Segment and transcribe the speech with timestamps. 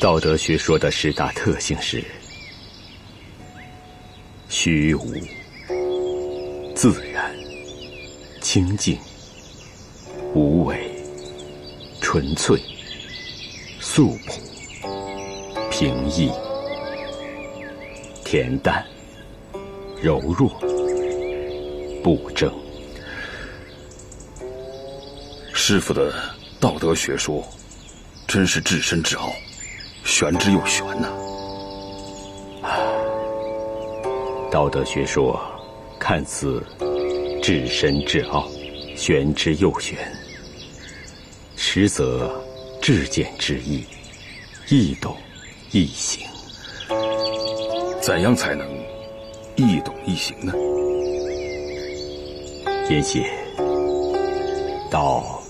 [0.00, 2.04] 道德学说的十大特性是：
[4.48, 5.12] 虚无、
[6.72, 7.34] 自然、
[8.40, 8.96] 清净、
[10.34, 10.88] 无为、
[12.00, 12.56] 纯粹、
[13.80, 14.40] 素朴、
[15.68, 16.30] 平易、
[18.24, 18.86] 恬淡、
[20.00, 20.48] 柔弱、
[22.04, 22.52] 不争。
[25.52, 26.14] 师傅的
[26.60, 27.44] 道德学说，
[28.28, 29.32] 真是至深至奥。
[30.08, 31.08] 玄之又玄呐！
[34.50, 35.38] 道德学说
[35.98, 36.64] 看似
[37.42, 38.48] 至深至奥、
[38.96, 39.98] 玄之又玄，
[41.56, 42.28] 实则
[42.80, 43.84] 至简至易、
[44.70, 45.14] 易懂
[45.72, 46.26] 易行。
[48.00, 48.66] 怎样才能
[49.56, 50.54] 易懂易行呢？
[52.88, 53.30] 言写
[54.90, 55.40] 道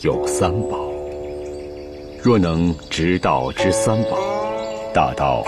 [0.00, 0.89] 有三宝。
[2.22, 4.18] 若能执道之三宝，
[4.92, 5.42] 大道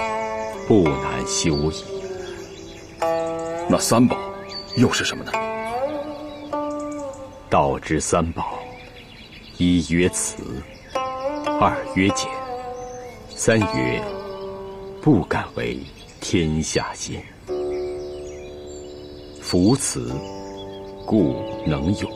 [0.67, 1.85] 不难修矣。
[3.69, 4.17] 那三宝
[4.79, 5.33] 又是什么呢？
[7.51, 8.59] 道之三宝：
[9.59, 10.43] 一曰慈，
[11.61, 12.27] 二曰俭，
[13.29, 14.03] 三曰
[15.03, 15.79] 不敢为
[16.23, 17.23] 天下先。
[19.43, 20.11] 夫慈，
[21.05, 22.11] 故能勇；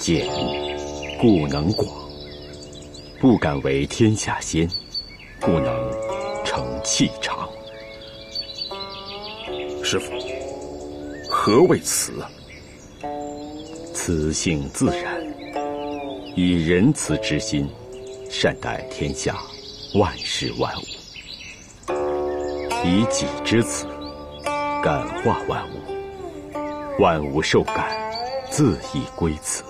[0.00, 0.26] 俭，
[1.20, 2.07] 故能广。
[3.20, 4.68] 不敢为天下先，
[5.40, 5.90] 故能
[6.44, 7.48] 成器长。
[9.82, 10.12] 师傅，
[11.28, 12.30] 何谓慈啊？
[13.92, 15.20] 慈性自然，
[16.36, 17.68] 以仁慈之心
[18.30, 19.34] 善待天下
[19.96, 20.84] 万事万物；
[22.84, 23.84] 以己之慈
[24.80, 27.90] 感化万物，万物受感，
[28.48, 29.64] 自亦归慈。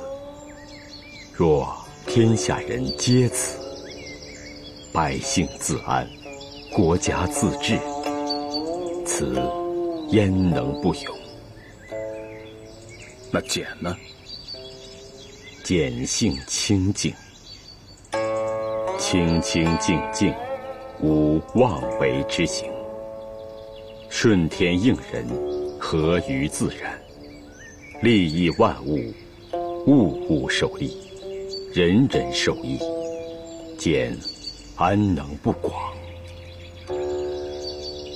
[1.32, 1.74] 若
[2.10, 3.58] 天下人皆此，
[4.94, 6.08] 百姓自安，
[6.72, 7.78] 国家自治，
[9.04, 9.38] 此
[10.08, 11.14] 焉能不有？
[13.30, 13.94] 那俭呢？
[15.62, 17.12] 俭性清净，
[18.98, 20.34] 清清净净，
[21.02, 22.70] 无妄为之行，
[24.08, 25.28] 顺天应人，
[25.78, 26.98] 合于自然，
[28.00, 28.98] 利益万物，
[29.86, 30.96] 物物受利。
[31.72, 32.78] 人人受益，
[33.76, 34.16] 见
[34.74, 35.92] 安能不广？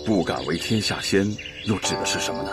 [0.07, 1.25] 不敢为天下先，
[1.67, 2.53] 又指的是什么呢？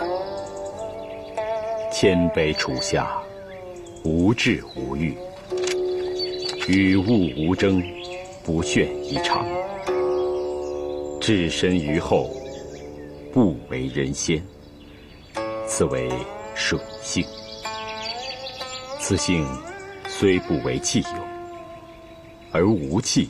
[1.90, 3.18] 谦卑处下，
[4.04, 5.16] 无智无欲，
[6.68, 7.82] 与物无争，
[8.44, 9.46] 不炫宜长，
[11.18, 12.30] 置身于后，
[13.32, 14.40] 不为人先。
[15.66, 16.10] 此为
[16.54, 17.24] 水性。
[19.00, 19.46] 此性。
[20.20, 21.24] 虽不为气有，
[22.52, 23.26] 而无气。